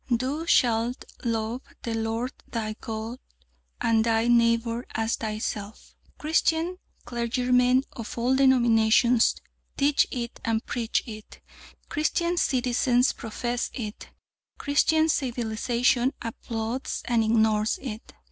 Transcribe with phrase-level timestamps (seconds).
[0.09, 3.19] "Thou shalt love the Lord thy God
[3.79, 9.35] and thy neighbour as thyself." Christian clergymen of all denominations
[9.77, 11.39] teach it and preach it,
[11.87, 14.09] Christian citizens profess it,
[14.57, 18.13] Christian civilisation applauds and ignores it.